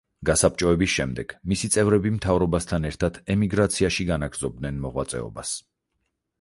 [0.27, 5.57] გასაბჭოების შემდეგ, მისი წევრები მთავრობასთან ერთად, ემიგრაციაში განაგრძობდნენ მოღვაწეობას.